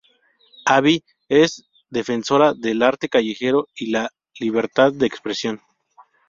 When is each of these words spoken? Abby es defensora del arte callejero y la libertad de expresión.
Abby 0.65 1.03
es 1.29 1.63
defensora 1.91 2.55
del 2.55 2.81
arte 2.81 3.07
callejero 3.07 3.67
y 3.75 3.91
la 3.91 4.09
libertad 4.39 4.91
de 4.93 5.05
expresión. 5.05 5.61